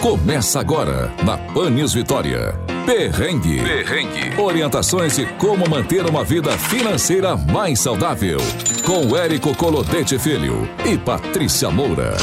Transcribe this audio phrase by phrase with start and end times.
[0.00, 2.54] Começa agora na Panis Vitória.
[2.86, 3.62] Perrengue.
[3.62, 4.40] Perrengue.
[4.40, 8.38] Orientações de como manter uma vida financeira mais saudável.
[8.82, 12.14] Com Érico Colodete Filho e Patrícia Moura.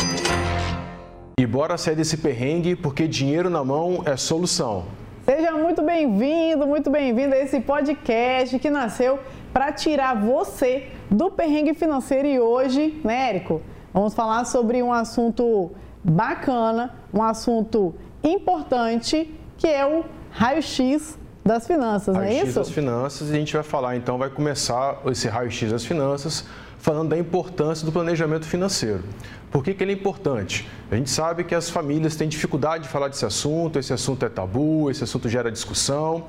[1.40, 4.86] E bora sair desse perrengue porque dinheiro na mão é solução.
[5.23, 9.20] Seja muito bem-vindo, muito bem-vindo a esse podcast que nasceu
[9.54, 13.62] para tirar você do perrengue financeiro e hoje, né, Érico?
[13.94, 15.71] Vamos falar sobre um assunto
[16.10, 17.94] bacana, um assunto
[18.24, 22.60] importante, que é o raio-x das finanças, não é raio-x isso?
[22.60, 26.46] das finanças e a gente vai falar então, vai começar esse raio-x das finanças
[26.79, 29.04] falando da importância do planejamento financeiro.
[29.51, 30.68] Por que, que ele é importante?
[30.92, 34.30] A gente sabe que as famílias têm dificuldade de falar desse assunto, esse assunto é
[34.30, 36.26] tabu, esse assunto gera discussão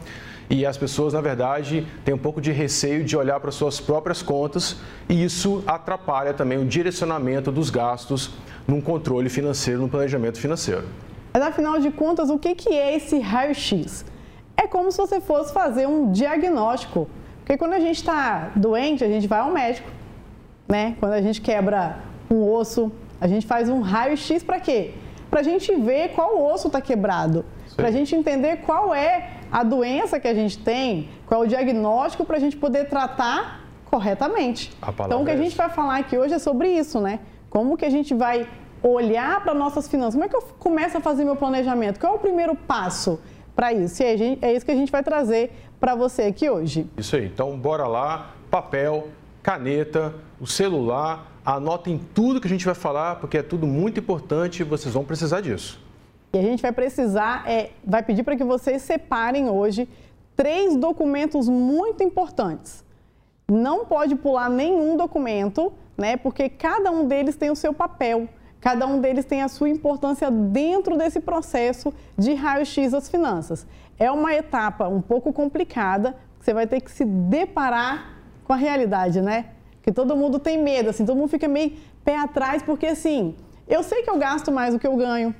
[0.50, 4.22] e as pessoas, na verdade, têm um pouco de receio de olhar para suas próprias
[4.22, 4.76] contas
[5.08, 8.30] e isso atrapalha também o direcionamento dos gastos
[8.68, 10.84] num controle financeiro, num planejamento financeiro.
[11.32, 14.04] Mas afinal de contas, o que, que é esse raio-x?
[14.54, 17.08] É como se você fosse fazer um diagnóstico.
[17.38, 19.88] Porque quando a gente está doente, a gente vai ao médico.
[20.68, 20.96] Né?
[21.00, 24.92] Quando a gente quebra um osso, a gente faz um raio-x para quê?
[25.30, 27.46] Para a gente ver qual osso está quebrado.
[27.74, 31.48] Para a gente entender qual é a doença que a gente tem, qual é o
[31.48, 34.70] diagnóstico para a gente poder tratar corretamente.
[35.06, 37.20] Então, o que a é gente vai falar aqui hoje é sobre isso, né?
[37.50, 38.48] Como que a gente vai
[38.82, 40.14] olhar para nossas finanças?
[40.14, 41.98] Como é que eu começo a fazer meu planejamento?
[41.98, 43.20] Qual é o primeiro passo
[43.56, 44.02] para isso?
[44.02, 46.88] E é, isso que a gente vai trazer para você aqui hoje.
[46.96, 47.26] Isso aí.
[47.26, 48.34] Então, bora lá.
[48.50, 49.08] Papel,
[49.42, 51.32] caneta, o celular.
[51.44, 55.04] Anotem tudo que a gente vai falar, porque é tudo muito importante e vocês vão
[55.04, 55.80] precisar disso.
[56.32, 59.88] E a gente vai precisar, é, vai pedir para que vocês separem hoje
[60.36, 62.84] três documentos muito importantes.
[63.50, 66.16] Não pode pular nenhum documento, né?
[66.16, 68.28] Porque cada um deles tem o seu papel,
[68.60, 73.66] cada um deles tem a sua importância dentro desse processo de raio-x das finanças.
[73.98, 79.20] É uma etapa um pouco complicada, você vai ter que se deparar com a realidade,
[79.20, 79.46] né?
[79.82, 81.72] Que todo mundo tem medo, assim, todo mundo fica meio
[82.04, 83.34] pé atrás, porque assim,
[83.66, 85.34] eu sei que eu gasto mais do que eu ganho,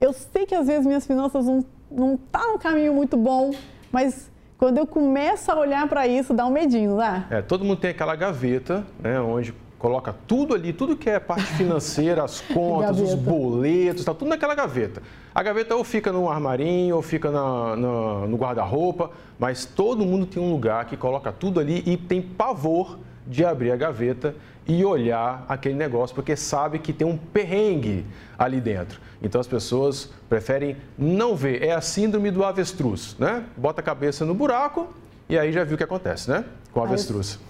[0.00, 3.50] eu sei que às vezes minhas finanças não não tá no caminho muito bom,
[3.90, 7.26] mas quando eu começo a olhar para isso, dá um medinho, dá?
[7.30, 11.46] É, todo mundo tem aquela gaveta, né, onde coloca tudo ali, tudo que é parte
[11.58, 15.02] financeira, as contas, os boletos, tá tudo naquela gaveta.
[15.34, 19.10] A gaveta ou fica no armarinho, ou fica na, na, no guarda-roupa,
[19.40, 23.72] mas todo mundo tem um lugar que coloca tudo ali e tem pavor de abrir
[23.72, 24.36] a gaveta
[24.68, 28.06] e olhar aquele negócio, porque sabe que tem um perrengue
[28.38, 29.00] ali dentro.
[29.20, 31.60] Então as pessoas preferem não ver.
[31.60, 33.44] É a síndrome do avestruz, né?
[33.56, 34.86] Bota a cabeça no buraco
[35.28, 36.44] e aí já viu o que acontece, né?
[36.70, 37.40] Com o avestruz.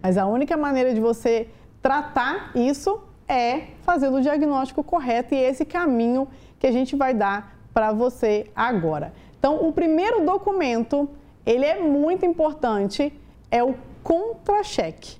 [0.00, 1.48] Mas, mas a única maneira de você
[1.82, 7.14] tratar isso é fazendo o diagnóstico correto e é esse caminho que a gente vai
[7.14, 9.12] dar para você agora.
[9.38, 11.08] Então, o primeiro documento,
[11.46, 13.12] ele é muito importante,
[13.50, 15.18] é o contra-cheque.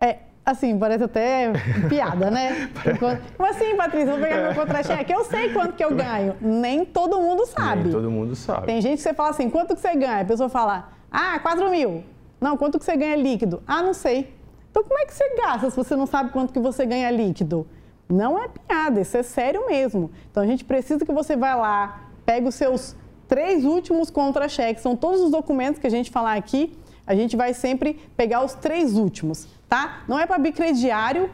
[0.00, 1.52] É, assim, parece até
[1.88, 2.68] piada, né?
[3.36, 5.12] Como assim, Patrícia, vou pegar meu contra-cheque?
[5.12, 6.36] Eu sei quanto que eu ganho.
[6.40, 7.84] Nem todo mundo sabe.
[7.84, 8.66] Nem todo mundo sabe.
[8.66, 10.20] Tem gente que você fala assim, quanto que você ganha?
[10.20, 12.04] A pessoa fala, ah, 4 mil.
[12.40, 13.62] Não, quanto que você ganha líquido?
[13.66, 14.34] Ah, não sei.
[14.72, 17.66] Então, como é que você gasta se você não sabe quanto que você ganha líquido?
[18.08, 20.10] Não é piada, isso é sério mesmo.
[20.30, 22.96] Então, a gente precisa que você vá lá, pegue os seus
[23.28, 26.74] três últimos contra-cheques, são todos os documentos que a gente falar aqui,
[27.06, 30.04] a gente vai sempre pegar os três últimos, tá?
[30.08, 31.30] Não é para bicrediário,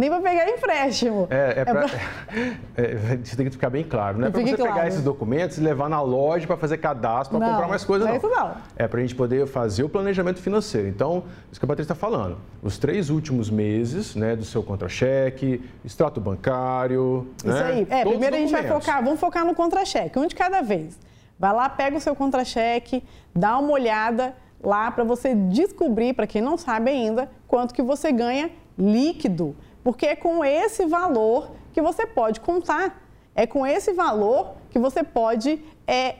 [0.00, 1.28] nem para pegar empréstimo.
[1.30, 1.84] É, é, pra,
[2.76, 4.18] é, é, isso tem que ficar bem claro.
[4.18, 4.72] Não é para você claro.
[4.72, 8.18] pegar esses documentos e levar na loja para fazer cadastro, para comprar mais coisas, não.
[8.18, 8.30] não.
[8.30, 8.56] É, não.
[8.76, 10.88] é para a gente poder fazer o planejamento financeiro.
[10.88, 12.38] Então, isso que a Patrícia está falando.
[12.62, 17.28] Os três últimos meses né, do seu contra-cheque, extrato bancário.
[17.38, 17.86] Isso né, aí.
[17.90, 20.98] É, primeiro a gente vai focar, vamos focar no contra-cheque, um de cada vez.
[21.38, 26.42] Vai lá, pega o seu contra-cheque, dá uma olhada lá para você descobrir, para quem
[26.42, 32.06] não sabe ainda, quanto que você ganha líquido porque é com esse valor que você
[32.06, 33.02] pode contar.
[33.34, 36.16] É com esse valor que você pode é,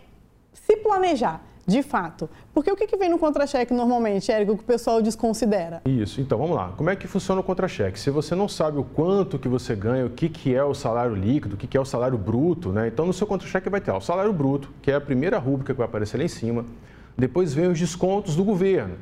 [0.53, 2.31] se planejar, de fato.
[2.55, 5.83] Porque o que, vem no contra-cheque normalmente, Érico, que o pessoal desconsidera?
[5.85, 6.73] Isso, então vamos lá.
[6.77, 7.99] Como é que funciona o contra-cheque?
[7.99, 11.15] Se você não sabe o quanto que você ganha, o que, que é o salário
[11.15, 12.89] líquido, o que, que é o salário bruto, né?
[12.89, 15.73] Então no seu contra-cheque vai ter ó, o salário bruto, que é a primeira rúbrica
[15.73, 16.65] que vai aparecer lá em cima.
[17.17, 18.97] Depois vem os descontos do governo,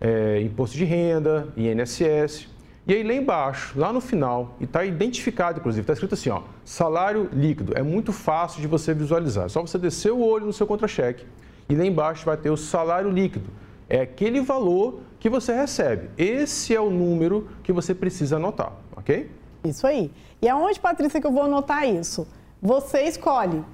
[0.00, 2.57] é, imposto de renda, INSS.
[2.88, 6.40] E aí lá embaixo, lá no final, e está identificado, inclusive, está escrito assim, ó,
[6.64, 7.74] salário líquido.
[7.76, 9.44] É muito fácil de você visualizar.
[9.44, 11.26] É só você descer o olho no seu contra-cheque
[11.68, 13.50] e lá embaixo vai ter o salário líquido.
[13.90, 16.08] É aquele valor que você recebe.
[16.16, 19.30] Esse é o número que você precisa anotar, ok?
[19.64, 20.10] Isso aí.
[20.40, 22.26] E aonde, Patrícia, que eu vou anotar isso?
[22.60, 23.64] você escolhe,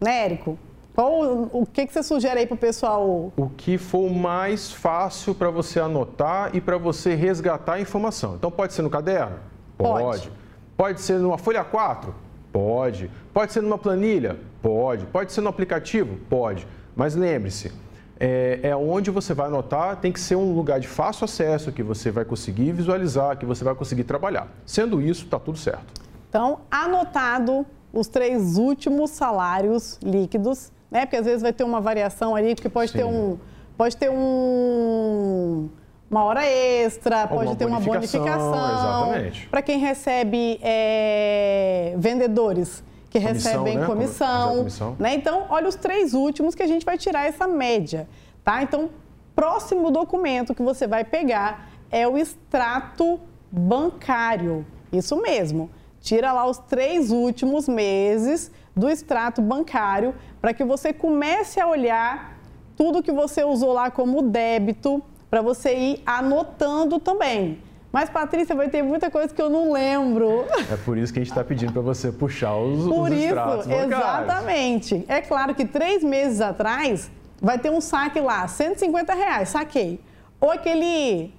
[0.00, 0.58] né, Érico?
[0.94, 3.32] Qual, o que, que você sugere aí para o pessoal?
[3.36, 8.34] O que for mais fácil para você anotar e para você resgatar a informação.
[8.34, 9.38] Então, pode ser no caderno?
[9.78, 10.02] Pode.
[10.02, 10.32] Pode,
[10.76, 12.14] pode ser numa folha 4?
[12.52, 13.10] Pode.
[13.32, 14.38] Pode ser numa planilha?
[14.60, 15.06] Pode.
[15.06, 16.18] Pode ser no aplicativo?
[16.28, 16.68] Pode.
[16.94, 17.72] Mas lembre-se,
[18.20, 21.82] é, é onde você vai anotar, tem que ser um lugar de fácil acesso, que
[21.82, 24.46] você vai conseguir visualizar, que você vai conseguir trabalhar.
[24.66, 26.02] Sendo isso, está tudo certo.
[26.28, 31.06] Então, anotado os três últimos salários líquidos, né?
[31.06, 32.98] Porque às vezes vai ter uma variação ali, porque pode Sim.
[32.98, 33.38] ter um.
[33.76, 35.70] Pode ter um
[36.10, 39.14] uma hora extra, pode uma ter uma bonificação.
[39.14, 39.48] Exatamente.
[39.48, 43.86] Para quem recebe é, vendedores que comissão, recebem né?
[43.86, 44.96] comissão, comissão.
[44.98, 45.14] Né?
[45.14, 48.06] Então, olha os três últimos que a gente vai tirar essa média,
[48.44, 48.62] tá?
[48.62, 48.90] Então,
[49.34, 53.18] próximo documento que você vai pegar é o extrato
[53.50, 54.66] bancário.
[54.92, 55.70] Isso mesmo.
[56.02, 62.38] Tira lá os três últimos meses do extrato bancário para que você comece a olhar
[62.76, 67.58] tudo que você usou lá como débito, para você ir anotando também.
[67.92, 70.46] Mas, Patrícia, vai ter muita coisa que eu não lembro.
[70.70, 73.34] É por isso que a gente está pedindo para você puxar os, por os isso,
[73.70, 75.04] exatamente.
[75.06, 77.10] É claro que três meses atrás
[77.40, 80.00] vai ter um saque lá, 150 reais, saquei.
[80.40, 81.34] Ou aquele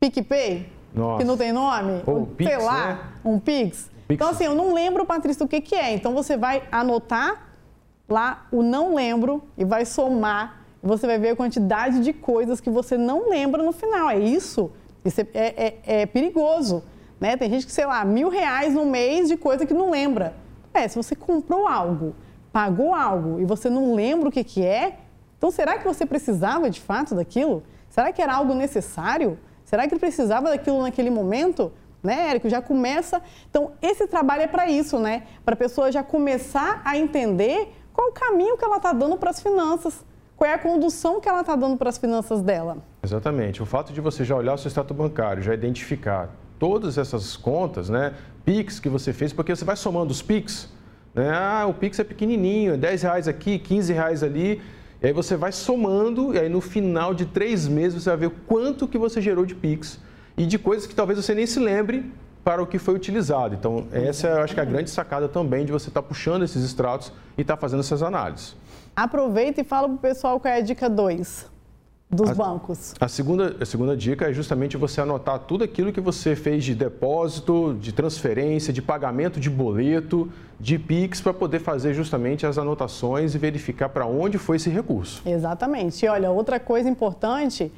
[0.00, 1.18] PicPay, Nossa.
[1.18, 2.98] que não tem nome, Ou um, Pix, sei lá, né?
[3.24, 3.90] um Pix.
[4.14, 5.92] Então, assim, eu não lembro, Patrícia, o que, que é.
[5.92, 7.48] Então, você vai anotar
[8.08, 10.64] lá o não lembro e vai somar.
[10.82, 14.10] E você vai ver a quantidade de coisas que você não lembra no final.
[14.10, 14.72] É isso
[15.04, 16.82] isso é, é, é, é perigoso.
[17.18, 17.36] Né?
[17.36, 20.34] Tem gente que, sei lá, mil reais no mês de coisa que não lembra.
[20.72, 22.14] É, se você comprou algo,
[22.52, 24.98] pagou algo e você não lembra o que, que é,
[25.36, 27.62] então será que você precisava de fato daquilo?
[27.88, 29.38] Será que era algo necessário?
[29.64, 31.72] Será que precisava daquilo naquele momento?
[32.02, 32.48] Né, Érico?
[32.48, 33.20] Já começa.
[33.50, 35.24] Então, esse trabalho é para isso, né?
[35.44, 39.30] Para a pessoa já começar a entender qual o caminho que ela está dando para
[39.30, 40.04] as finanças
[40.40, 42.78] qual é a condução que ela está dando para as finanças dela.
[43.04, 43.62] Exatamente.
[43.62, 47.90] O fato de você já olhar o seu extrato bancário, já identificar todas essas contas,
[47.90, 48.14] né?
[48.42, 50.70] PIX que você fez, porque você vai somando os PIX,
[51.14, 51.30] né?
[51.30, 54.62] Ah, o PIX é pequenininho, 10 reais aqui, 15 reais ali.
[55.02, 58.30] E aí você vai somando, e aí no final de três meses você vai ver
[58.46, 59.98] quanto que você gerou de PIX
[60.36, 62.10] e de coisas que talvez você nem se lembre
[62.44, 63.54] para o que foi utilizado.
[63.54, 66.08] Então, essa é, eu acho que é a grande sacada também de você estar tá
[66.08, 68.56] puxando esses extratos e estar tá fazendo essas análises.
[68.96, 71.50] Aproveita e fala para o pessoal qual é a dica 2
[72.10, 72.94] dos a, bancos.
[73.00, 76.74] A segunda, a segunda dica é justamente você anotar tudo aquilo que você fez de
[76.74, 80.28] depósito, de transferência, de pagamento de boleto,
[80.58, 85.22] de PIX, para poder fazer justamente as anotações e verificar para onde foi esse recurso.
[85.24, 86.04] Exatamente.
[86.04, 87.70] E olha, outra coisa importante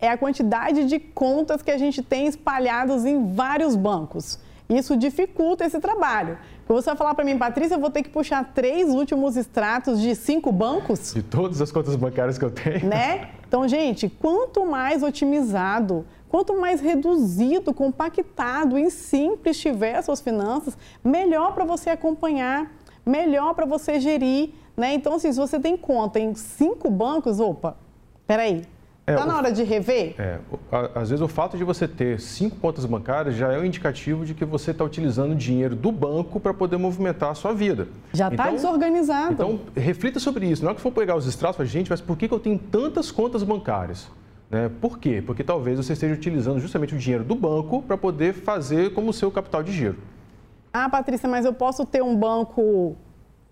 [0.00, 4.38] é a quantidade de contas que a gente tem espalhadas em vários bancos.
[4.68, 6.38] Isso dificulta esse trabalho.
[6.68, 10.14] Você vai falar para mim, Patrícia, eu vou ter que puxar três últimos extratos de
[10.14, 11.12] cinco bancos?
[11.12, 12.86] De todas as contas bancárias que eu tenho.
[12.86, 13.30] Né?
[13.46, 20.78] Então, gente, quanto mais otimizado, quanto mais reduzido, compactado e simples tiver as suas finanças,
[21.02, 22.70] melhor para você acompanhar,
[23.04, 24.50] melhor para você gerir.
[24.76, 24.94] Né?
[24.94, 27.76] Então, assim, se você tem conta em cinco bancos, opa,
[28.24, 28.62] peraí,
[29.06, 30.14] Está é, na hora de rever?
[30.18, 30.38] É,
[30.94, 34.34] às vezes o fato de você ter cinco contas bancárias já é um indicativo de
[34.34, 37.88] que você está utilizando dinheiro do banco para poder movimentar a sua vida.
[38.12, 39.32] Já está então, desorganizado.
[39.32, 40.62] Então, reflita sobre isso.
[40.62, 43.10] Na hora que for pegar os extratos, gente, mas por que, que eu tenho tantas
[43.10, 44.08] contas bancárias?
[44.50, 44.70] Né?
[44.80, 45.22] Por quê?
[45.24, 49.30] Porque talvez você esteja utilizando justamente o dinheiro do banco para poder fazer como seu
[49.30, 49.96] capital de giro.
[50.72, 52.96] Ah, Patrícia, mas eu posso ter um banco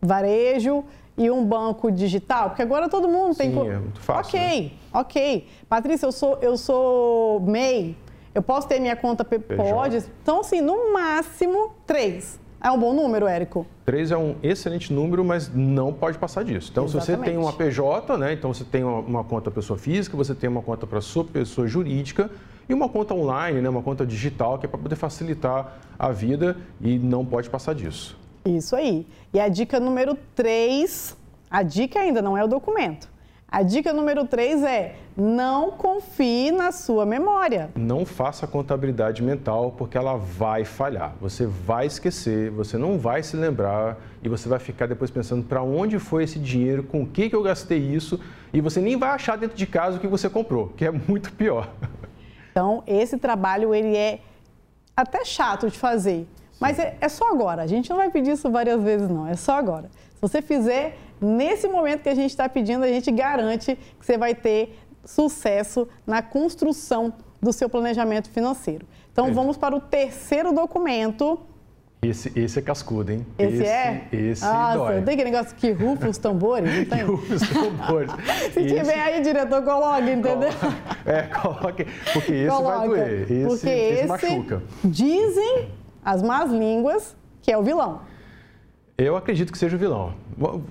[0.00, 0.84] varejo
[1.18, 2.50] e um banco digital?
[2.50, 3.68] Porque agora todo mundo Sim, tem.
[3.68, 4.38] é muito fácil.
[4.38, 4.70] Ok, né?
[4.92, 5.46] ok.
[5.68, 7.96] Patrícia, eu sou, eu sou MEI,
[8.34, 10.04] eu posso ter minha conta Pode?
[10.22, 12.40] Então, assim, no máximo, três.
[12.60, 13.66] É um bom número, Érico?
[13.84, 16.70] Três é um excelente número, mas não pode passar disso.
[16.72, 17.06] Então, Exatamente.
[17.06, 18.32] se você tem uma PJ, né?
[18.32, 21.68] Então você tem uma, uma conta pessoa física, você tem uma conta para sua pessoa
[21.68, 22.30] jurídica
[22.68, 23.68] e uma conta online, né?
[23.68, 28.18] Uma conta digital que é para poder facilitar a vida e não pode passar disso.
[28.44, 29.06] Isso aí.
[29.32, 31.16] E a dica número 3,
[31.50, 33.08] a dica ainda não é o documento.
[33.50, 37.70] A dica número 3 é não confie na sua memória.
[37.76, 41.14] Não faça contabilidade mental porque ela vai falhar.
[41.18, 45.62] Você vai esquecer, você não vai se lembrar e você vai ficar depois pensando para
[45.62, 48.20] onde foi esse dinheiro, com o que, que eu gastei isso
[48.52, 51.32] e você nem vai achar dentro de casa o que você comprou, que é muito
[51.32, 51.70] pior.
[52.50, 54.20] Então, esse trabalho ele é
[54.94, 56.26] até chato de fazer,
[56.60, 57.62] mas é, é, só agora.
[57.62, 59.26] A gente não vai pedir isso várias vezes, não.
[59.26, 59.90] É só agora.
[60.14, 64.18] Se você fizer nesse momento que a gente está pedindo, a gente garante que você
[64.18, 68.86] vai ter sucesso na construção do seu planejamento financeiro.
[69.12, 69.30] Então, é.
[69.30, 71.40] vamos para o terceiro documento.
[72.02, 73.26] Esse, esse é cascudo, hein?
[73.36, 74.08] Esse, esse é?
[74.12, 75.02] Esse Nossa, dói.
[75.02, 76.98] tem aquele negócio que rufa os tambores, não tem?
[76.98, 78.12] que rufa os tambores.
[78.52, 78.74] Se esse...
[78.74, 80.50] tiver aí, diretor, coloque, entendeu?
[81.04, 83.22] É, coloque, porque esse Coloca, vai doer.
[83.22, 84.62] Esse, porque esse, esse machuca.
[84.84, 85.68] Dizem
[86.04, 88.00] as más línguas que é o vilão.
[88.96, 90.12] Eu acredito que seja o vilão.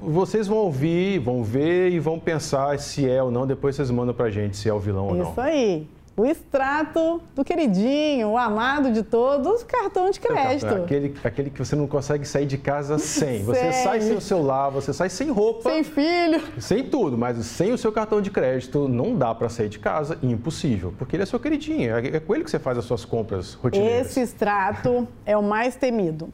[0.01, 4.13] Vocês vão ouvir, vão ver e vão pensar se é ou não, depois vocês mandam
[4.13, 5.31] pra gente se é o vilão Isso ou não.
[5.31, 5.87] Isso aí
[6.17, 10.73] o extrato do queridinho, o amado de todos, cartão de crédito.
[10.73, 13.43] Aquele, aquele que você não consegue sair de casa sem.
[13.43, 15.69] Você sai sem o celular, você sai sem roupa.
[15.69, 16.41] Sem filho.
[16.59, 20.17] Sem tudo, mas sem o seu cartão de crédito não dá para sair de casa,
[20.23, 20.91] impossível.
[20.97, 23.53] Porque ele é seu queridinho, é, é com ele que você faz as suas compras
[23.53, 24.07] rotineiras.
[24.07, 26.33] Esse extrato é o mais temido.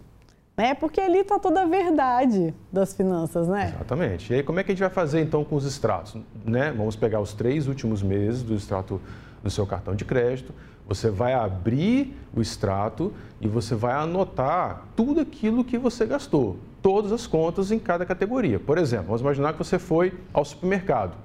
[0.56, 0.76] Né?
[0.76, 3.74] Porque ali está toda a verdade das finanças, né?
[3.76, 4.32] Exatamente.
[4.32, 6.16] E aí, como é que a gente vai fazer então com os extratos?
[6.46, 6.72] Né?
[6.72, 9.02] Vamos pegar os três últimos meses do extrato
[9.44, 10.54] do seu cartão de crédito,
[10.88, 17.12] você vai abrir o extrato e você vai anotar tudo aquilo que você gastou, todas
[17.12, 18.60] as contas em cada categoria.
[18.60, 21.16] Por exemplo, vamos imaginar que você foi ao supermercado.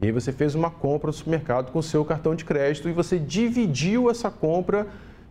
[0.00, 2.92] E aí você fez uma compra no supermercado com o seu cartão de crédito e
[2.92, 4.86] você dividiu essa compra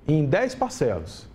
[0.08, 1.28] em 10 parcelas.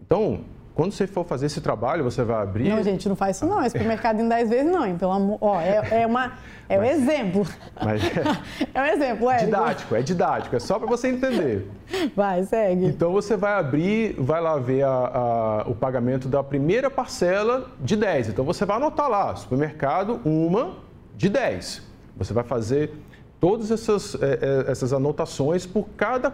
[0.00, 0.40] Então,
[0.78, 2.68] quando você for fazer esse trabalho, você vai abrir.
[2.68, 3.60] Não, gente, não faz isso não.
[3.60, 4.96] É supermercado em 10 vezes, não, hein?
[4.96, 5.36] Pelo amor.
[5.40, 6.34] Ó, é, é uma.
[6.68, 7.44] É um exemplo.
[7.84, 8.22] Mas é,
[8.72, 9.38] é um exemplo, é.
[9.38, 11.68] Didático, é didático, é só para você entender.
[12.14, 12.86] Vai, segue.
[12.86, 17.96] Então você vai abrir, vai lá ver a, a, o pagamento da primeira parcela de
[17.96, 18.28] 10.
[18.28, 20.76] Então você vai anotar lá, supermercado, uma
[21.16, 21.82] de 10.
[22.18, 22.92] Você vai fazer
[23.40, 26.32] todas essas, é, é essas anotações por cada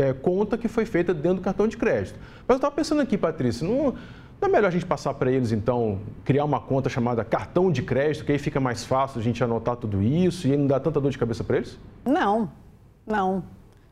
[0.00, 2.18] é, conta que foi feita dentro do cartão de crédito.
[2.40, 3.94] Mas eu estava pensando aqui, Patrícia, não,
[4.40, 7.82] não é melhor a gente passar para eles, então, criar uma conta chamada cartão de
[7.82, 11.00] crédito, que aí fica mais fácil a gente anotar tudo isso e não dá tanta
[11.00, 11.78] dor de cabeça para eles?
[12.04, 12.50] Não,
[13.06, 13.44] não.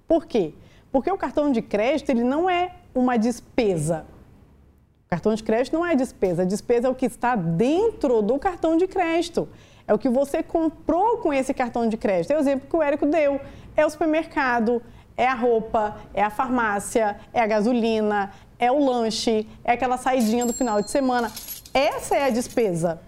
[0.06, 0.54] Por quê?
[0.90, 4.06] Porque o cartão de crédito ele não é uma despesa.
[5.06, 6.42] O cartão de crédito não é despesa.
[6.42, 9.48] A despesa é o que está dentro do cartão de crédito.
[9.86, 12.30] É o que você comprou com esse cartão de crédito.
[12.30, 13.40] É o exemplo que o Érico deu.
[13.76, 14.82] É o supermercado,
[15.18, 20.46] é a roupa, é a farmácia, é a gasolina, é o lanche, é aquela saidinha
[20.46, 21.30] do final de semana.
[21.74, 23.00] Essa é a despesa.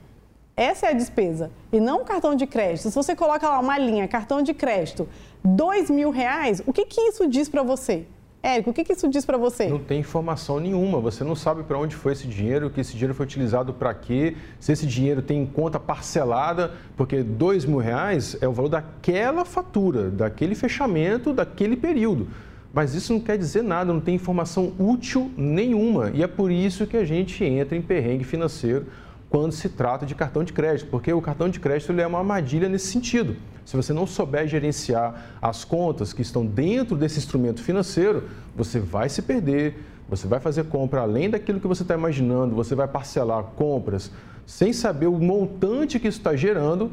[0.56, 1.50] Essa é a despesa.
[1.72, 2.90] E não o cartão de crédito.
[2.90, 5.08] Se você coloca lá uma linha, cartão de crédito,
[5.42, 8.04] dois mil reais, o que, que isso diz para você?
[8.42, 9.68] Érico, o que, que isso diz para você?
[9.68, 10.98] Não tem informação nenhuma.
[10.98, 14.34] Você não sabe para onde foi esse dinheiro, que esse dinheiro foi utilizado para quê,
[14.58, 20.10] se esse dinheiro tem conta parcelada, porque dois mil reais é o valor daquela fatura,
[20.10, 22.28] daquele fechamento, daquele período.
[22.72, 26.10] Mas isso não quer dizer nada, não tem informação útil nenhuma.
[26.14, 28.86] E é por isso que a gente entra em perrengue financeiro
[29.28, 32.18] quando se trata de cartão de crédito, porque o cartão de crédito ele é uma
[32.18, 33.36] armadilha nesse sentido.
[33.64, 39.08] Se você não souber gerenciar as contas que estão dentro desse instrumento financeiro, você vai
[39.08, 39.76] se perder,
[40.08, 44.10] você vai fazer compra além daquilo que você está imaginando, você vai parcelar compras
[44.46, 46.90] sem saber o montante que isso está gerando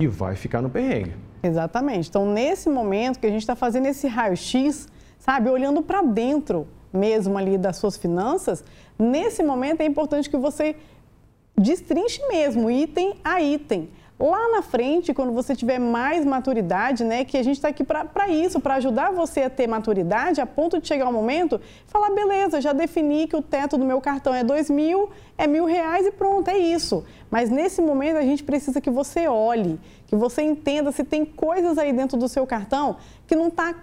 [0.00, 1.12] e vai ficar no perrengue.
[1.42, 2.08] Exatamente.
[2.08, 7.36] Então, nesse momento que a gente está fazendo esse raio-x, sabe, olhando para dentro mesmo
[7.36, 8.64] ali das suas finanças,
[8.98, 10.76] nesse momento é importante que você
[11.58, 13.88] destrinche mesmo, item a item.
[14.18, 18.28] Lá na frente, quando você tiver mais maturidade, né, que a gente está aqui para
[18.30, 22.58] isso, para ajudar você a ter maturidade, a ponto de chegar um momento, falar, beleza,
[22.58, 26.10] já defini que o teto do meu cartão é dois mil, é mil reais e
[26.10, 27.04] pronto, é isso.
[27.30, 31.76] Mas nesse momento a gente precisa que você olhe, que você entenda se tem coisas
[31.76, 32.96] aí dentro do seu cartão
[33.26, 33.74] que não está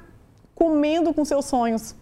[0.55, 1.95] comendo com seus sonhos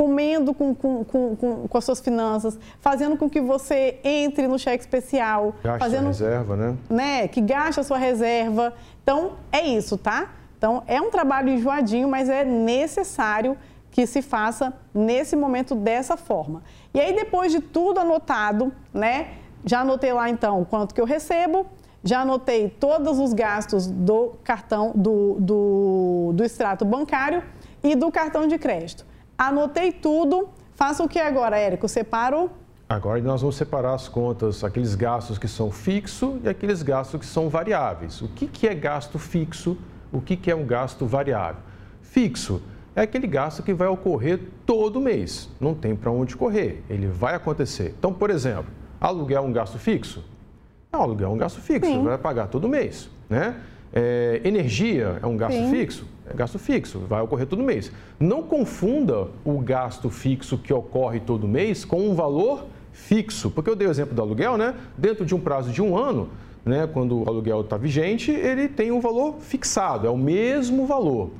[0.00, 1.36] comendo com, com, com,
[1.68, 5.54] com, as suas finanças, fazendo com que você entre no cheque especial.
[5.62, 6.76] Gasta fazendo, a reserva, né?
[6.88, 7.28] né?
[7.28, 8.72] Que gaste a sua reserva.
[9.02, 10.30] Então, é isso, tá?
[10.56, 13.58] Então, é um trabalho enjoadinho, mas é necessário
[13.90, 16.62] que se faça nesse momento dessa forma.
[16.94, 19.32] E aí, depois de tudo anotado, né?
[19.66, 21.66] Já anotei lá, então, quanto que eu recebo,
[22.02, 27.42] já anotei todos os gastos do cartão, do, do, do extrato bancário
[27.84, 29.09] e do cartão de crédito.
[29.40, 30.50] Anotei tudo.
[30.74, 31.88] Faço o que agora, Érico?
[31.88, 32.50] Separo
[32.86, 37.24] Agora nós vamos separar as contas, aqueles gastos que são fixos e aqueles gastos que
[37.24, 38.20] são variáveis.
[38.20, 39.78] O que, que é gasto fixo?
[40.12, 41.62] O que, que é um gasto variável?
[42.02, 42.60] Fixo
[42.94, 47.34] é aquele gasto que vai ocorrer todo mês, não tem para onde correr, ele vai
[47.34, 47.94] acontecer.
[47.98, 48.66] Então, por exemplo,
[49.00, 50.22] aluguel é um gasto fixo?
[50.92, 52.04] Não, aluguel é um gasto fixo, Sim.
[52.04, 53.08] vai pagar todo mês.
[53.26, 53.58] Né?
[53.90, 55.70] É, energia é um gasto Sim.
[55.70, 56.06] fixo?
[56.30, 57.90] É gasto fixo, vai ocorrer todo mês.
[58.18, 63.50] Não confunda o gasto fixo que ocorre todo mês com um valor fixo.
[63.50, 64.76] Porque eu dei o exemplo do aluguel, né?
[64.96, 66.28] Dentro de um prazo de um ano,
[66.64, 71.30] né, quando o aluguel está vigente, ele tem um valor fixado, é o mesmo valor.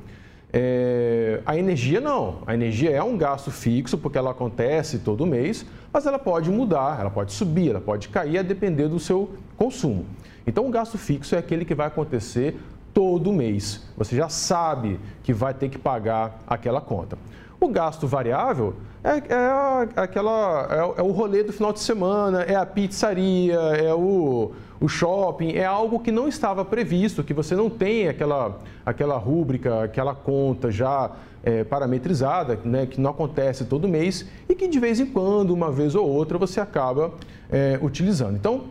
[0.51, 2.39] É, a energia não.
[2.45, 6.99] A energia é um gasto fixo, porque ela acontece todo mês, mas ela pode mudar,
[6.99, 10.05] ela pode subir, ela pode cair, a depender do seu consumo.
[10.45, 12.59] Então, o gasto fixo é aquele que vai acontecer
[12.93, 13.81] todo mês.
[13.97, 17.17] Você já sabe que vai ter que pagar aquela conta.
[17.59, 22.55] O gasto variável é, é aquela, é, é, o rolê do final de semana, é
[22.55, 27.69] a pizzaria, é o, o shopping, é algo que não estava previsto, que você não
[27.69, 31.11] tem aquela, aquela rúbrica, aquela conta já
[31.43, 35.71] é, parametrizada, né, que não acontece todo mês e que de vez em quando, uma
[35.71, 37.11] vez ou outra, você acaba
[37.51, 38.35] é, utilizando.
[38.35, 38.65] Então,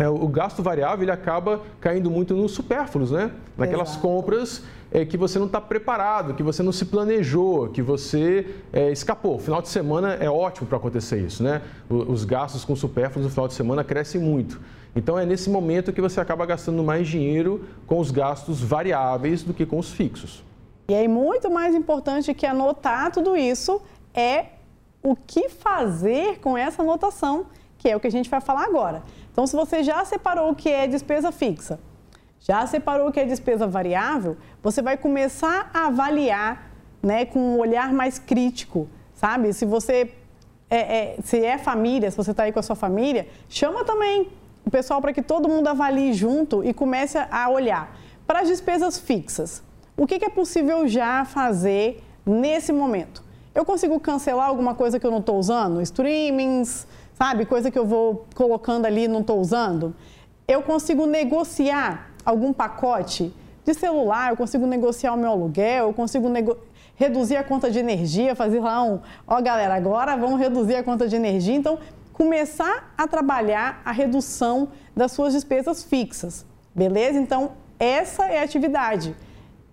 [0.00, 3.30] é, o gasto variável ele acaba caindo muito nos supérfluos, né?
[3.54, 4.02] Naquelas Exato.
[4.02, 8.90] compras é, que você não está preparado, que você não se planejou, que você é,
[8.90, 9.36] escapou.
[9.36, 11.60] O final de semana é ótimo para acontecer isso, né?
[11.90, 14.58] Os gastos com supérfluos no final de semana crescem muito.
[14.96, 19.52] Então é nesse momento que você acaba gastando mais dinheiro com os gastos variáveis do
[19.52, 20.42] que com os fixos.
[20.88, 23.82] E aí, muito mais importante que anotar tudo isso
[24.14, 24.46] é
[25.02, 27.46] o que fazer com essa anotação,
[27.78, 29.02] que é o que a gente vai falar agora.
[29.32, 31.78] Então, se você já separou o que é despesa fixa,
[32.40, 36.70] já separou o que é despesa variável, você vai começar a avaliar
[37.02, 39.52] né, com um olhar mais crítico, sabe?
[39.52, 40.12] Se você
[40.70, 44.28] é, é, se é família, se você está aí com a sua família, chama também
[44.64, 47.96] o pessoal para que todo mundo avalie junto e comece a olhar
[48.26, 49.62] para as despesas fixas.
[49.96, 53.24] O que, que é possível já fazer nesse momento?
[53.52, 55.82] Eu consigo cancelar alguma coisa que eu não estou usando?
[55.82, 56.86] Streamings,
[57.20, 57.44] sabe?
[57.44, 59.94] Coisa que eu vou colocando ali e não estou usando.
[60.48, 63.30] Eu consigo negociar algum pacote
[63.62, 66.56] de celular, eu consigo negociar o meu aluguel, eu consigo nego...
[66.96, 71.06] reduzir a conta de energia, fazer lá um, ó galera, agora vamos reduzir a conta
[71.06, 71.54] de energia.
[71.54, 71.78] Então,
[72.14, 77.18] começar a trabalhar a redução das suas despesas fixas, beleza?
[77.18, 79.14] Então, essa é a atividade,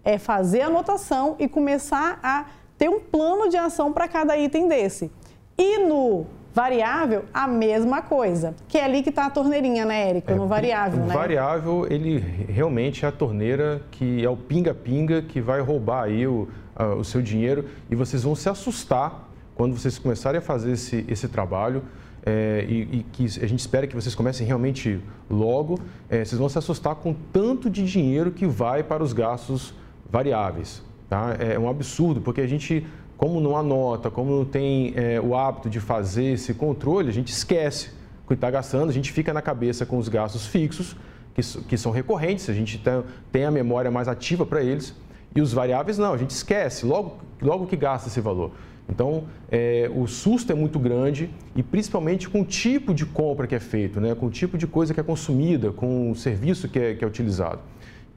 [0.03, 2.45] é fazer a anotação e começar a
[2.77, 5.09] ter um plano de ação para cada item desse.
[5.57, 6.25] E no
[6.57, 10.31] Variável, a mesma coisa, que é ali que está a torneirinha, né, Érico?
[10.31, 11.13] É, no variável, né?
[11.13, 12.17] O variável, ele
[12.49, 17.03] realmente é a torneira que é o pinga-pinga que vai roubar aí o, a, o
[17.03, 21.83] seu dinheiro e vocês vão se assustar quando vocês começarem a fazer esse, esse trabalho.
[22.25, 25.79] É, e, e, que a gente espera que vocês comecem realmente logo,
[26.09, 29.75] é, vocês vão se assustar com tanto de dinheiro que vai para os gastos
[30.09, 30.81] variáveis.
[31.07, 31.35] Tá?
[31.39, 32.83] É um absurdo, porque a gente
[33.17, 37.29] como não anota, como não tem é, o hábito de fazer esse controle, a gente
[37.29, 37.89] esquece
[38.23, 40.95] o que está gastando, a gente fica na cabeça com os gastos fixos,
[41.33, 44.93] que, que são recorrentes, a gente tem, tem a memória mais ativa para eles,
[45.35, 48.51] e os variáveis não, a gente esquece logo, logo que gasta esse valor.
[48.89, 53.53] Então, é, o susto é muito grande e principalmente com o tipo de compra que
[53.53, 54.15] é feito, né?
[54.15, 57.07] com o tipo de coisa que é consumida, com o serviço que é, que é
[57.07, 57.59] utilizado.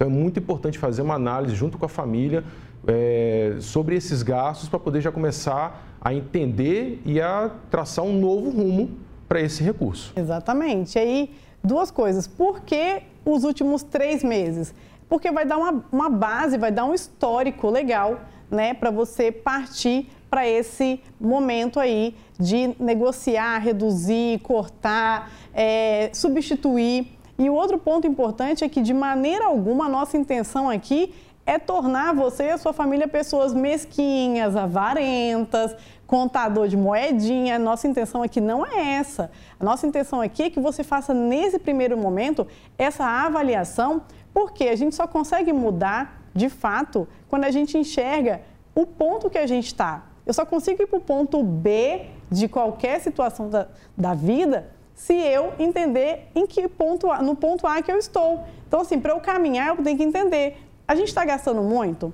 [0.00, 2.42] Então, é muito importante fazer uma análise junto com a família
[2.86, 8.48] é, sobre esses gastos para poder já começar a entender e a traçar um novo
[8.48, 8.92] rumo
[9.28, 10.14] para esse recurso.
[10.16, 10.98] Exatamente.
[10.98, 12.26] Aí, duas coisas.
[12.26, 14.74] Por que os últimos três meses?
[15.06, 20.08] Porque vai dar uma, uma base, vai dar um histórico legal né, para você partir
[20.30, 27.19] para esse momento aí de negociar, reduzir, cortar, é, substituir.
[27.40, 31.14] E o outro ponto importante é que, de maneira alguma, a nossa intenção aqui
[31.46, 35.74] é tornar você e a sua família pessoas mesquinhas, avarentas,
[36.06, 37.58] contador de moedinha.
[37.58, 39.30] Nossa intenção aqui não é essa.
[39.58, 44.02] A nossa intenção aqui é que você faça nesse primeiro momento essa avaliação,
[44.34, 48.42] porque a gente só consegue mudar de fato quando a gente enxerga
[48.74, 50.04] o ponto que a gente está.
[50.26, 55.14] Eu só consigo ir para o ponto B de qualquer situação da, da vida se
[55.14, 58.44] eu entender em que ponto no ponto A que eu estou.
[58.68, 60.56] Então, assim, para eu caminhar, eu tenho que entender
[60.90, 62.12] a gente está gastando muito?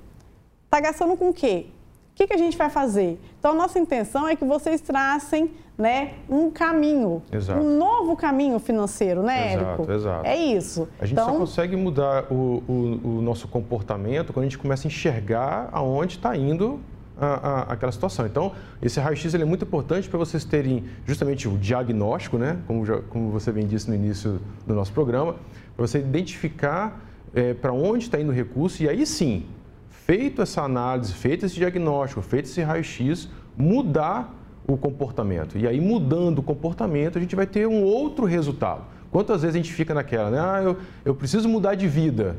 [0.66, 1.64] Está gastando com o quê?
[2.12, 3.18] O que, que a gente vai fazer?
[3.38, 7.58] Então, a nossa intenção é que vocês tracem né, um caminho, exato.
[7.58, 9.82] um novo caminho financeiro, né, Érico?
[9.82, 10.26] Exato, exato.
[10.26, 10.86] É isso.
[11.00, 11.32] A gente então...
[11.32, 16.16] só consegue mudar o, o, o, nosso comportamento quando a gente começa a enxergar aonde
[16.16, 16.78] está indo
[17.18, 18.26] a, a, aquela situação.
[18.26, 18.52] Então,
[18.82, 23.30] esse raio-x é muito importante para vocês terem justamente o diagnóstico, né, como, já, como
[23.30, 25.36] você bem disse no início do nosso programa,
[25.76, 27.00] para você identificar
[27.34, 29.46] é, para onde está indo o recurso e aí sim,
[29.90, 34.34] feito essa análise, feito esse diagnóstico, feito esse raio-x, mudar
[34.66, 35.56] o comportamento.
[35.56, 38.82] E aí, mudando o comportamento, a gente vai ter um outro resultado.
[39.10, 40.38] Quantas vezes a gente fica naquela, né?
[40.40, 42.36] Ah, eu, eu preciso mudar de vida,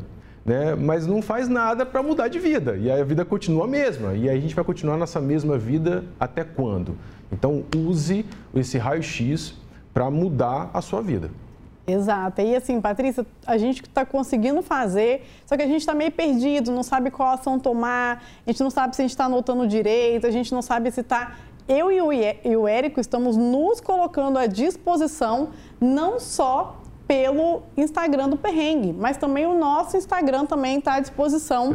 [0.47, 0.75] né?
[0.75, 2.77] mas não faz nada para mudar de vida.
[2.77, 4.13] E a vida continua a mesma.
[4.13, 6.97] E aí a gente vai continuar nessa mesma vida até quando?
[7.31, 9.53] Então, use esse raio-x
[9.93, 11.29] para mudar a sua vida.
[11.85, 12.41] Exato.
[12.41, 16.71] E assim, Patrícia, a gente está conseguindo fazer, só que a gente está meio perdido,
[16.71, 20.27] não sabe qual ação tomar, a gente não sabe se a gente está anotando direito,
[20.27, 21.35] a gente não sabe se está.
[21.67, 28.91] Eu e o Érico estamos nos colocando à disposição, não só pelo Instagram do Perrengue,
[28.91, 31.73] mas também o nosso Instagram também está à disposição.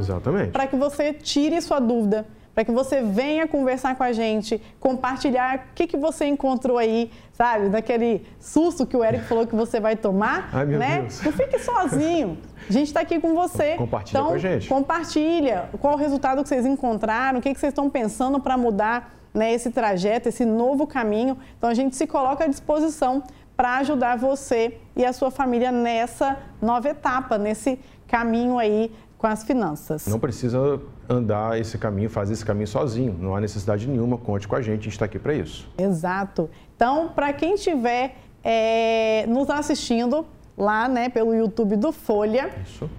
[0.53, 5.57] Para que você tire sua dúvida para que você venha conversar com a gente, compartilhar
[5.57, 7.71] o que, que você encontrou aí, sabe?
[7.71, 11.01] Daquele susto que o Eric falou que você vai tomar, Ai, meu né?
[11.01, 11.23] Deus.
[11.23, 12.39] Não fique sozinho.
[12.69, 13.75] A gente está aqui com você.
[13.77, 14.69] Compartilha então, com a gente.
[14.69, 19.15] Compartilha qual o resultado que vocês encontraram, o que, que vocês estão pensando para mudar
[19.33, 21.39] né, esse trajeto, esse novo caminho.
[21.57, 23.23] Então, a gente se coloca à disposição
[23.63, 29.45] para ajudar você e a sua família nessa nova etapa, nesse caminho aí com as
[29.45, 30.05] finanças.
[30.09, 33.17] Não precisa andar esse caminho, fazer esse caminho sozinho.
[33.21, 35.71] Não há necessidade nenhuma, conte com a gente, a gente está aqui para isso.
[35.79, 36.51] Exato.
[36.75, 40.27] Então, para quem estiver é, nos assistindo
[40.59, 42.91] lá, né, pelo YouTube do Folha, isso.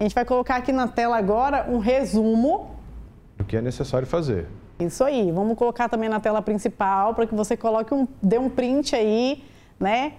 [0.00, 2.74] a gente vai colocar aqui na tela agora um resumo
[3.36, 4.48] do que é necessário fazer.
[4.80, 5.30] Isso aí.
[5.30, 9.44] Vamos colocar também na tela principal para que você coloque um, dê um print aí,
[9.78, 10.12] né?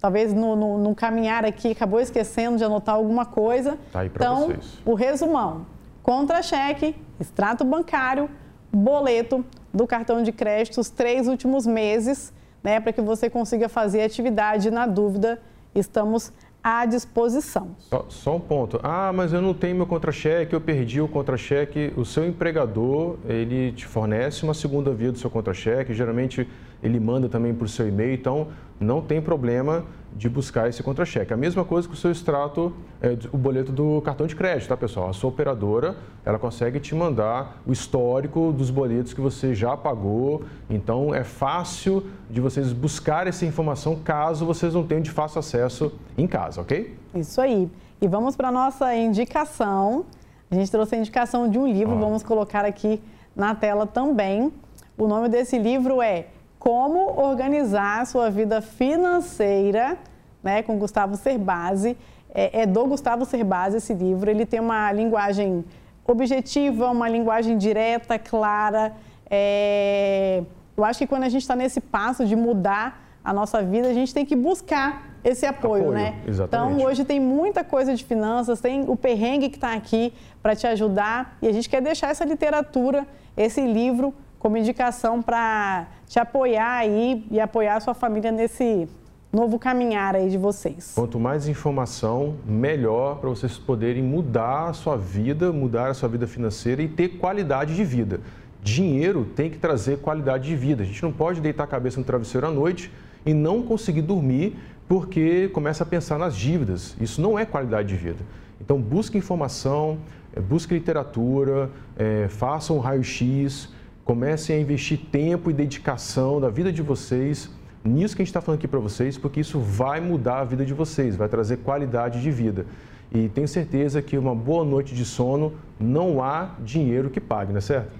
[0.00, 3.78] talvez no, no, no, caminhar aqui acabou esquecendo de anotar alguma coisa.
[3.92, 4.78] Tá aí para então, vocês.
[4.84, 5.66] o resumão:
[6.02, 8.28] contra-cheque, extrato bancário,
[8.72, 14.02] boleto do cartão de crédito os três últimos meses, né, para que você consiga fazer
[14.02, 14.70] atividade.
[14.70, 15.40] Na dúvida,
[15.74, 17.68] estamos à disposição.
[17.78, 18.78] Só, só, um ponto.
[18.82, 21.92] Ah, mas eu não tenho meu contra-cheque, eu perdi o contra-cheque.
[21.96, 25.94] O seu empregador, ele te fornece uma segunda via do seu contra-cheque.
[25.94, 26.46] Geralmente,
[26.82, 28.12] ele manda também por seu e-mail.
[28.12, 28.48] Então,
[28.80, 29.84] não tem problema
[30.16, 31.32] de buscar esse contra-cheque.
[31.32, 34.76] A mesma coisa com o seu extrato, é, o boleto do cartão de crédito, tá,
[34.76, 35.10] pessoal?
[35.10, 40.42] A sua operadora, ela consegue te mandar o histórico dos boletos que você já pagou.
[40.68, 45.92] Então, é fácil de vocês buscar essa informação caso vocês não tenham de fácil acesso
[46.18, 46.96] em casa, ok?
[47.14, 47.70] Isso aí.
[48.00, 50.06] E vamos para a nossa indicação.
[50.50, 52.00] A gente trouxe a indicação de um livro, ah.
[52.00, 53.00] vamos colocar aqui
[53.36, 54.52] na tela também.
[54.98, 56.26] O nome desse livro é
[56.60, 59.96] como organizar a sua vida financeira,
[60.42, 61.96] né, com Gustavo Cerbasi.
[62.32, 64.30] É, é do Gustavo Cerbasi esse livro.
[64.30, 65.64] Ele tem uma linguagem
[66.06, 68.92] objetiva, uma linguagem direta, clara.
[69.28, 70.42] É...
[70.76, 73.94] Eu acho que quando a gente está nesse passo de mudar a nossa vida, a
[73.94, 76.20] gente tem que buscar esse apoio, apoio né?
[76.26, 76.74] Exatamente.
[76.74, 80.66] Então, hoje tem muita coisa de finanças, tem o perrengue que está aqui para te
[80.66, 86.78] ajudar e a gente quer deixar essa literatura, esse livro como indicação para te apoiar
[86.78, 88.88] aí e apoiar a sua família nesse
[89.32, 90.90] novo caminhar aí de vocês.
[90.96, 96.26] Quanto mais informação, melhor para vocês poderem mudar a sua vida, mudar a sua vida
[96.26, 98.20] financeira e ter qualidade de vida.
[98.60, 100.82] Dinheiro tem que trazer qualidade de vida.
[100.82, 102.90] A gente não pode deitar a cabeça no travesseiro à noite
[103.24, 106.96] e não conseguir dormir porque começa a pensar nas dívidas.
[107.00, 108.24] Isso não é qualidade de vida.
[108.60, 109.98] Então busque informação,
[110.34, 113.68] eh, busque literatura, é, faça um raio-x,
[114.10, 117.48] Comecem a investir tempo e dedicação da vida de vocês
[117.84, 120.64] nisso que a gente está falando aqui para vocês, porque isso vai mudar a vida
[120.64, 122.66] de vocês, vai trazer qualidade de vida.
[123.12, 127.58] E tenho certeza que uma boa noite de sono não há dinheiro que pague, não
[127.58, 127.92] é certo?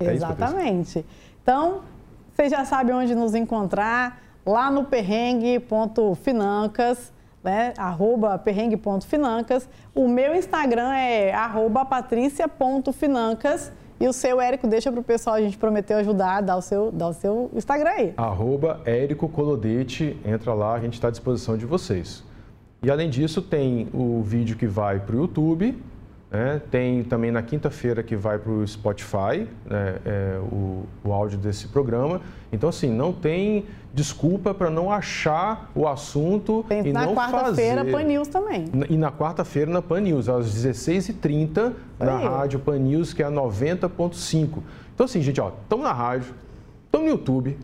[0.00, 0.98] Exatamente.
[0.98, 1.04] É
[1.40, 1.82] então,
[2.34, 7.12] vocês já sabem onde nos encontrar, lá no perrengue.financas,
[7.44, 7.74] né?
[7.78, 9.68] arroba perrengue.financas.
[9.94, 13.70] O meu Instagram é arroba patricia.financas.
[14.00, 16.90] E o seu, Érico, deixa para o pessoal, a gente prometeu ajudar, dá o seu,
[16.90, 18.14] dá o seu Instagram aí.
[18.16, 22.24] Arroba Érico Colodete, entra lá, a gente está à disposição de vocês.
[22.82, 25.80] E além disso, tem o vídeo que vai para o YouTube,
[26.34, 26.60] né?
[26.68, 29.96] tem também na quinta-feira que vai para o Spotify, né?
[30.04, 32.20] é, o, o áudio desse programa.
[32.52, 37.14] Então, assim, não tem desculpa para não achar o assunto tem, e não fazer.
[37.14, 38.64] Na quarta-feira, Pan News também.
[38.90, 43.30] E na quarta-feira, na Pan News, às 16h30, na rádio Pan News, que é a
[43.30, 44.58] 90.5.
[44.92, 46.34] Então, assim, gente, ó, estamos na rádio,
[46.86, 47.56] estamos no YouTube,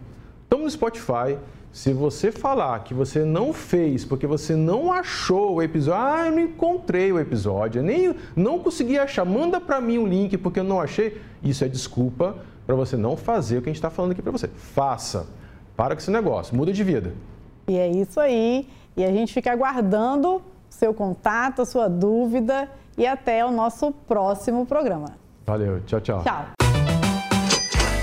[0.45, 1.37] estamos no Spotify.
[1.73, 6.33] Se você falar que você não fez porque você não achou o episódio, ah, eu
[6.33, 10.65] não encontrei o episódio, nem não consegui achar, manda para mim o link porque eu
[10.65, 14.13] não achei, isso é desculpa para você não fazer o que a gente está falando
[14.13, 14.49] aqui para você.
[14.49, 15.27] Faça.
[15.77, 17.15] Para com esse negócio, muda de vida.
[17.69, 18.69] E é isso aí.
[18.97, 24.67] E a gente fica aguardando seu contato, a sua dúvida e até o nosso próximo
[24.67, 25.15] programa.
[25.47, 26.23] Valeu, tchau, tchau.
[26.23, 26.47] Tchau.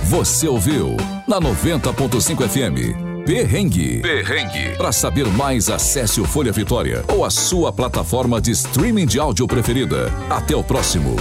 [0.06, 0.96] Você ouviu
[1.28, 3.07] na 90.5 FM.
[3.28, 4.00] Perrengue.
[4.00, 4.78] Perrengue.
[4.78, 9.46] Para saber mais, acesse o Folha Vitória ou a sua plataforma de streaming de áudio
[9.46, 10.10] preferida.
[10.30, 11.14] Até o próximo.